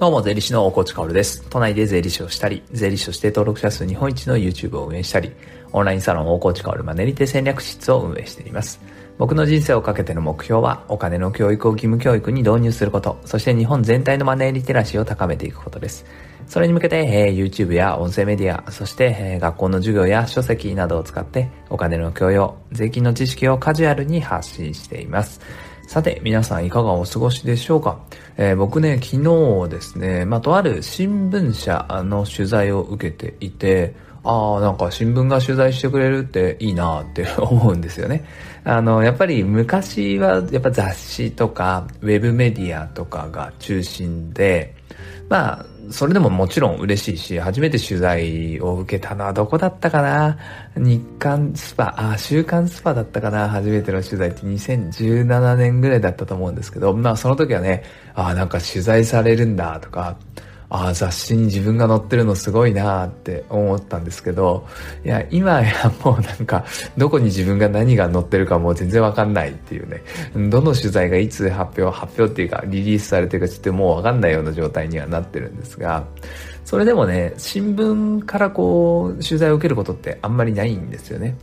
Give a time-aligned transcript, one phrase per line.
[0.00, 1.44] どうも、税理士の大河内薫です。
[1.50, 5.30] 都内で税理士をしたり、税理士として登録者数日本一の YouTube を運営したり、
[5.72, 8.80] オンラインサロン大河内薫マネリテ戦略室を運営しています。
[9.18, 16.06] 僕の人生をかけての目標は、お金の教育を義務教育に導入すること、そして日本全体のマネーリテラシーを高めていくことです。
[16.46, 25.42] それに向けて、えー、YouTube や音声メディア、そして、えー、学校の授業や書籍などを使って、お金の教養、税金の知識をカジュアルに発信しています。
[25.90, 27.98] さて、皆さんいかがお過ごしでしょうか、
[28.36, 29.20] えー、僕ね、昨
[29.64, 38.24] 日ですね、まあ、とある新聞社の取材を受けていて、ああ、なんか新聞が取材してくれるっていいなって 思うんですよね。
[38.62, 44.76] あの、やっぱり昔はやっぱ雑誌とかウェブメディアとかが中心で、
[45.28, 50.38] まあ、それでももちろん嬉しいし、初めて取材を受けたのはどこだったかな？
[50.76, 53.48] 日刊スパ、あ、週刊スパだったかな？
[53.48, 57.82] 初めての取材って2017年ぐらいだったと思うんですけど、まあその時はね、
[58.14, 60.16] あ、なんか取材されるんだとか、
[60.70, 64.66] ああ、雑誌に自分が載ってるのすごいなって思ったんですけど、
[65.04, 66.64] いや、今やもうなんか、
[66.96, 70.02] どこに自分が何が載ってるかもう全然わかんないっていうね、
[70.48, 76.04] どの取材がいつ発表、発表っていうか、リリースされてるかちょっともうわかんないような状態にはなってるんですが、
[76.64, 81.36] それでもね、新聞からこう、取材を受けることってあんまりないんですよね。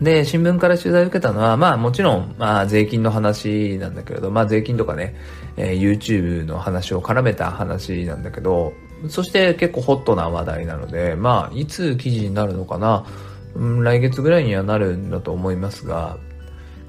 [0.00, 5.16] で、新聞から取材を受けたのは、まあもちろん、まあ税金の話なんだけれど、まあ税金とかね、
[5.56, 8.72] えー、YouTube の話を絡めた話なんだけど、
[9.08, 13.06] そして結構ホットな話題なので、まあいつ記事になるのかな、
[13.54, 16.16] うん、来月ぐらいにはなるんだと思いますが、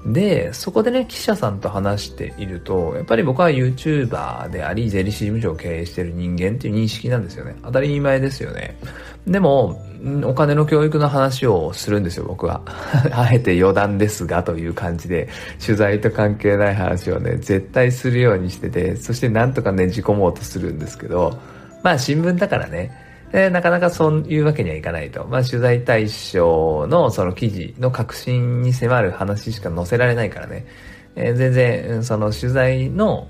[0.06, 7.56] で、そこでね、記者さんと話していると、やっぱり僕は YouTuber であり、税理士事務所を経営している人間っていう認識なんですよね。
[7.62, 8.78] 当たり前ですよね。
[9.26, 9.82] でも、
[10.24, 12.62] お金の教育の話をするんですよ、僕は。
[13.12, 15.28] あえて余談ですがという感じで、
[15.64, 21.38] 取材と関係ない話をね、絶対するようにしてて、そしてなんとかねじ込もうとするんですけど、
[21.82, 22.90] まあ新聞だからね、
[23.32, 25.26] えー、なかなかそういうわけにはいかないと。
[25.26, 30.66] まあ、取材対象のその記事の革新に迫る話しか載せられないからね。
[31.16, 33.28] えー、全然、その取材の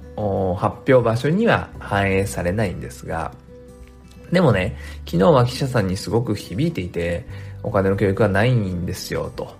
[0.58, 3.32] 発表場所には反映されないんですが、
[4.32, 7.24] でもね、昨日は記者さんにすごく響いていて、
[7.62, 9.54] お金の教育はないんですよ、と。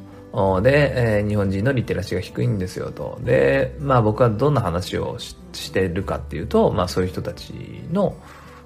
[0.63, 3.19] で、えー、日本人のリテラシーが低いんですよと。
[3.23, 7.53] で、まあ僕はどんな話をしてるかっていうと、まあそういう人たち
[7.93, 8.15] の、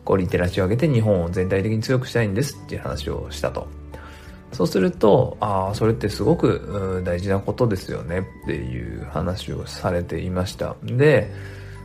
[0.05, 3.67] こうリテラシーを上げて日本を全体的に強くしたいんですっていう話をしたと。
[4.53, 10.77] そうすると、ああ、それってすごく大事なことですよねっていう話をされていました。
[10.85, 11.29] で、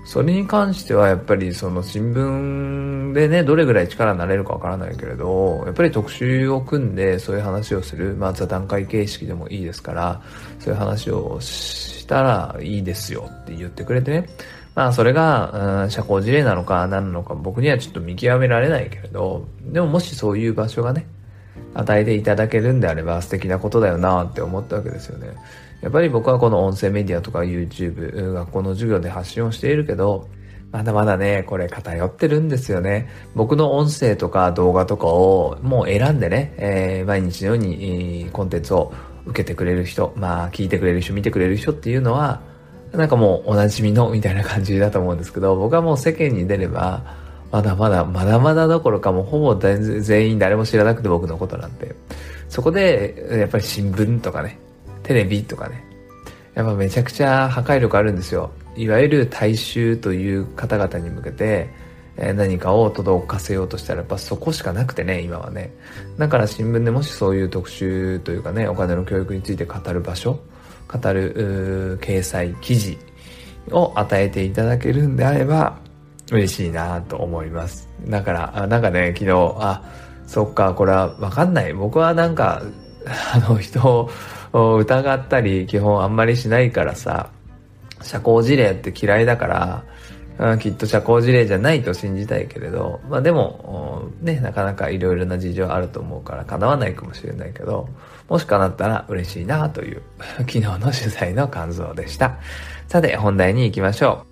[0.06, 10.22] それに関してはやっぱりその新聞でね、どれぐらい力になれるかわからないけれど、やっぱり特集を組んでそういう話をする、まあ座談会形式でもいいですから、
[10.60, 14.30] そういう話をしたらいいですよって言ってくれてね。
[14.80, 21.06] まあそれが、うん、社交辞令なのか何なのか僕にはちょっと見極められないけれど、でももしそういう場所がね、
[21.74, 25.34] 与えていただけるんであれば素敵なことだよなって思ったわけですよね。
[25.82, 30.30] やっぱり僕はこの音声メディアとか YouTube、学校の授業で発信をしているけど、
[30.72, 33.10] まだまだね、これ偏ってるんですよね。
[33.36, 38.94] 僕の音声とか動画とかをもう選んでね、えー、毎日のように、コンテンツを
[39.26, 42.48] 受けてくれる人、まあ聞いてくれる人、見てくれる人っていうのは、
[42.94, 47.04] なんかもうおなじみのみたいな感じだと思うんですけど、僕はもう世間に出れば、
[47.52, 51.96] まだまだ、まだまだどころかもうほぼ全員誰も知らなくて僕のことなんて。
[52.48, 54.60] そこで、やっぱり新聞とかね、
[55.04, 55.84] テレビとかね、
[56.56, 58.52] やっぱめちゃくちゃ破壊力あるんですよ。
[58.76, 61.70] いわゆる大衆という方々に向けて、
[62.18, 65.72] え何かを届かせようとしたらやっぱそこしかなくてね、今はね。
[66.18, 70.40] だから新聞でもしそういう特集というかね、お金の教育について語る場所、
[70.92, 72.98] 語る掲載記事
[73.72, 75.78] を与えていただけるんであれば
[76.32, 77.88] 嬉しいなと思います。
[78.08, 79.84] だから、なんかね、昨日、あ、
[80.26, 81.74] そっか、これはわかんない。
[81.74, 82.62] 僕はなんか、
[83.34, 84.10] あの人
[84.54, 87.30] を疑ったり基本あんまりしないからさ、
[88.02, 89.84] 社交辞令って嫌いだか
[90.40, 97.90] ら、きっと社交辞令じゃないと信じたいけれど、まあでも、ね、なかなかいろいろな事情あると思うから叶わないかもしれないけど、
[98.30, 100.02] もし叶ったら嬉しいなという
[100.40, 102.38] 昨日の取材の感想でした。
[102.88, 104.30] さて、本題に行きましょう。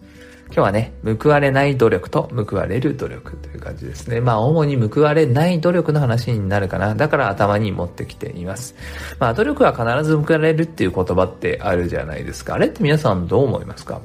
[0.47, 4.21] 今日はね、報われない努力と報われる努力という感じですね。
[4.21, 6.95] まあ、主に報われない努力の話になるかな。
[6.95, 8.73] だから頭に持ってきています。
[9.19, 12.53] まあ、努力は必ず報われるっていう言葉ってあるじゃないですか。
[12.53, 13.99] あれって皆さんどう思いますか？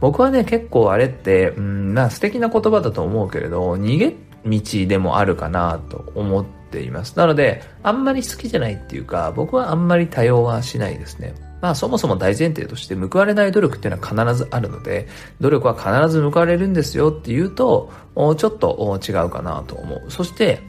[0.00, 4.14] 僕はね、結構あれって、うん、まあ素敵な言葉だと思うけれど、逃げ
[4.46, 7.16] 道でもあるかなと思ってています。
[7.16, 11.34] なので、あんまり好きじゃないっていうか、僕はあんまり多用はしないですね。
[11.60, 15.08] まあそもそも大前提として報われない努力っていうのは必ずあるので、
[15.40, 20.04] 努力は必ず報われるんですよっていうと、ちょっと違うかなと思う。
[20.08, 20.60] そして、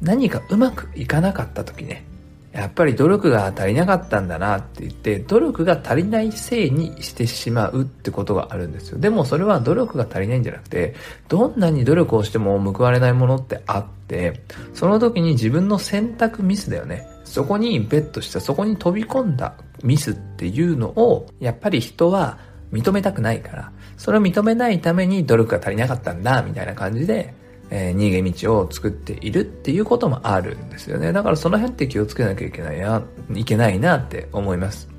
[0.00, 2.04] 何かうまくいかなかった時ね、
[2.52, 8.98] やっぱり努力が足りなかったんだなって言って、努力が足りないせいにしてしまうってことがあるんですよ。
[8.98, 10.94] でもそれは努力が足りないんじゃなくて、
[11.28, 14.42] どんなに努力をしても報われないものってあって、
[14.74, 17.06] その時に自分の選択ミスだよね。
[17.24, 22.36] そこにベットした、そこに飛び込んだミスっていうのを、やっぱり人は
[22.70, 27.34] 認めたくないから、それを認めないために努力が足りなかったんだ、みたいな感じで、
[27.74, 31.10] えー、逃げ道を作っているっていうこともあるんですよね。
[31.10, 33.02] だからその辺って気をつけなきゃいけないな、
[33.34, 34.90] いけないなって思います。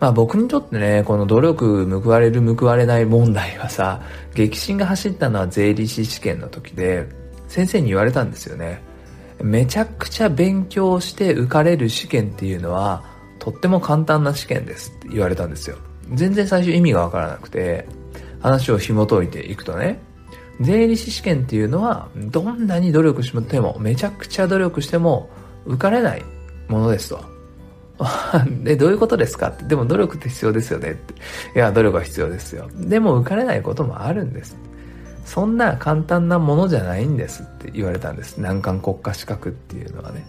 [0.00, 4.00] まあ僕にとってね、この努力報われる報われない問題はさ、
[4.34, 7.06] 激震が走ったのは税理士試験の時で、
[7.48, 8.80] 先生に言われたんですよね。
[9.42, 13.04] めちゃくちゃ勉強して受かれる試験っていうのは、
[13.38, 15.76] とっても簡単な試験ですって言われたんですよ。
[16.14, 17.86] 全然最初意味がわからなくて、
[18.40, 20.00] 話を紐解いていくとね、
[20.60, 25.28] 税理士試験っていうのは、どんなに努力しても、めちゃくちゃ努力しても、
[25.66, 26.24] 受かれない
[26.68, 27.20] ものですと。
[28.62, 29.48] で、どういうことですか？
[29.48, 29.64] って。
[29.64, 31.14] でも努力って必要ですよねって。
[31.54, 32.68] いや、努力は必要ですよ。
[32.74, 34.56] でも受かれないこともあるんです。
[35.24, 38.38] そんな簡単なものじゃないんですって言われたんです。
[38.38, 40.26] 難関国家資格っていうのはね。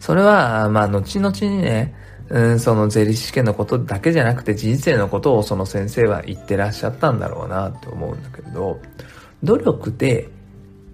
[0.00, 1.94] それは、まあ、後々にね、
[2.30, 8.80] うん、その税理士試験のことだけじゃなくて人生のことをその先生は言ってらっしゃったんだろうなって思うんだけど、
[9.42, 10.28] 努力で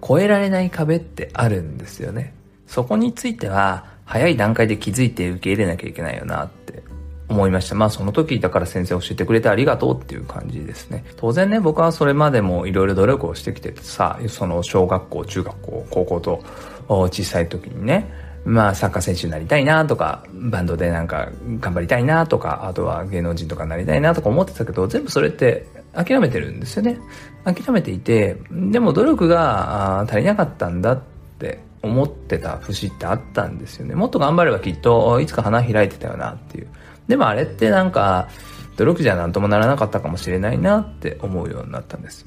[0.05, 2.33] 超えられない壁ってあるんですよね。
[2.65, 6.83] そこについては早い段階で気づいて受け入れなきゃいけないよなって
[7.29, 7.75] 思いました。
[7.75, 11.05] まあその時だから先生教えてくれてありがとうっていう感じですね。
[11.17, 16.43] 当然ね、僕はそれまでもいろいろ努力をしてきててさ、その小学校、中学校、高校と
[16.87, 18.11] 小さい時にね、
[18.47, 21.29] まあ、サッカー選手になりたいなとか、バンドでなんか
[21.59, 26.97] 頑張りたいなとか、あとは芸能人とかになりたいなとか思ってたけど、全部それって諦めてるんですよね。
[27.43, 31.01] 諦めていて、でも努力が足りなかったんだっ
[31.39, 33.95] て思ってた節ってあったんですよね。
[33.95, 36.67] もっと頑張ればきっといつか花開いてたよなっていう。
[37.09, 38.29] でもあれってなんか、
[38.77, 42.25] 努力じゃなんともならなかったかもしれないなって思うようになったんです。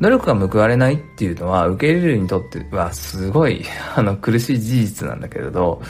[0.00, 3.64] 努力が報われないっていうのは受け入れるにとってはすごい
[3.94, 5.80] あの苦しい事実なんだけれど、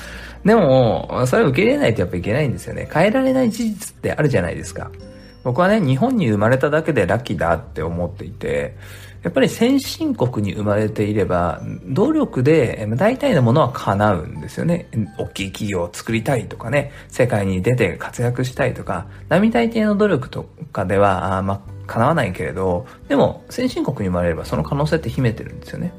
[0.44, 2.88] でも、それを受け入れないとやっぱいけないんですよね。
[2.92, 4.90] 変えられない事実ってあるじゃないですか。
[5.44, 8.76] 僕はね、日本に生まれただけでラッキーだって思っていて、
[9.22, 14.88] やっぱり先進国に生まれていれば、努力で大体のものは叶うんですよね。
[15.16, 25.92] 大きい企業を作りたいとかね、世界に出て活躍したいとか、並大抵の努力とかでは、あまあ、叶わないけれど、でも先進国に生まれればその可能性って秘めてるんですよね。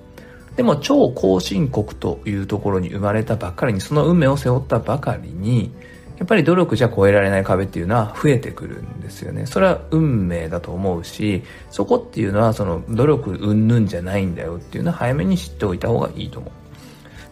[0.57, 5.71] でも超後進国というところに生まれたばっかりに、その運命を背負ったばかりに、
[6.17, 9.45] やっぱり努力じゃ超えられない壁っていうのは増えてくるんですよね。
[9.45, 16.51] それは運命だと思うし、そこっていうのはその努力うんぬんじゃないんだよっていうのは早めに知っておいた方がいいと思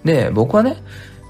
[0.04, 0.08] う。
[0.08, 0.78] で、僕はね、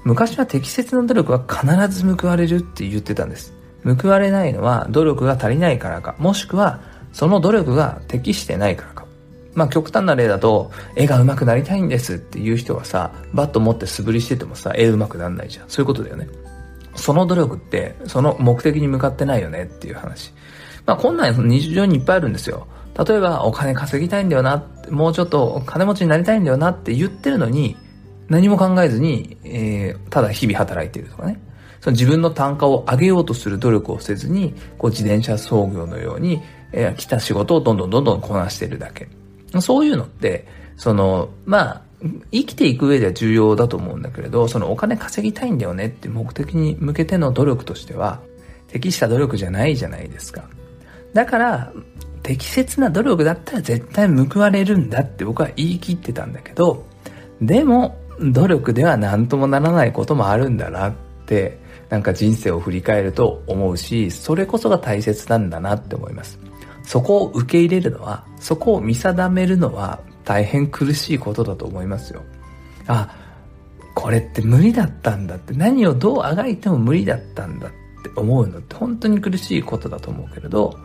[0.04, 3.52] 昔は適切な努力は必ず報われるって言ってたんです。
[3.84, 6.80] 報われないのは努力が足りないからか、もしくは
[7.12, 9.02] その努力が適してないからか。
[9.54, 15.68] まあ極端な例だと、絵が上手くなりたいんですっていう人はさ、バット持って素振りしててもさ、絵上手くなんないじゃん。
[15.68, 16.28] そういうことだよね。
[16.94, 20.32] その努力って、その目的に向かってないよねっていう話。
[20.86, 22.66] まあこんなん日常にいっぱいあるんですよ。
[23.06, 27.76] 例えばお金稼ぎたいんだよな、もうちょっと金持ちになりたいんだよなって言ってるのに、
[28.28, 31.40] 何も考えずに、えー、ただ日々働いているとかね。
[31.80, 36.40] その自分の単価を上げようとする努力をせずに、こう自転車操業のように、
[36.72, 39.08] えー、来た仕事をどんどんどんどんこなしてるだけ。
[39.60, 40.46] そういうのって、
[40.76, 41.82] その、まあ、
[42.32, 48.20] 生きていく上では重要だと思うんだけれど、そのお金稼ぎたいんだよねって目的に向けての努力としては、
[48.68, 50.44] 適した努力じゃないじゃないですか。
[51.12, 51.72] だから、
[52.22, 56.84] 適切な努力だったら絶対報われるんだって僕は言い切ってたんだけど、
[57.40, 60.92] でも、努力では何ともならないこともあるんだなっ
[61.26, 66.38] て、なんか人生を振り返ると思うし、それこそが大切なんだなって思います。
[66.84, 72.22] そこを受け入れるのは、そこを見定めるのは大変苦しいことだと思いますよ。
[72.86, 73.16] あ、
[73.94, 77.70] これって無理だったんだって、何をどうあがいても無理だったんだっ
[78.02, 80.78] て思うのって本当に苦しいことだと思うけれど、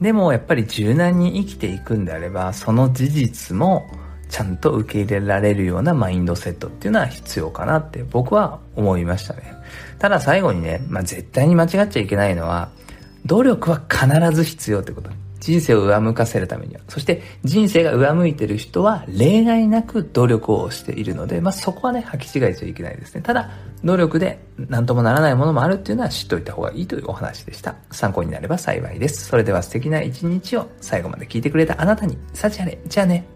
[0.00, 3.86] でもやっぱり柔軟に生きていくんであれば、その事実も
[4.28, 9.54] ちゃんと受け入れられるようなマインドセットっていうのは必要かなって僕は思いましたね。
[9.98, 12.70] ただ最後にね、まあ、絶対に間違っちゃいけないのは、
[13.24, 15.10] 努力は必ず必要ってこと。
[15.46, 23.22] 人生を上向かせるためには、そして人生が上向いてる人は例外なく努力をしているので、まあ、そこはね、履き違えちゃいけないですね。
[23.22, 23.48] ただ、
[23.84, 27.76] 努力で何ともならないものもあるっていうのは知っておいた方がいいというお話でした。
[27.92, 29.26] 参考になれば幸いです。
[29.26, 32.76] それでは素敵な一日を最後まで聞いてくれたあなたに、幸あれ。
[32.84, 33.35] じゃあね。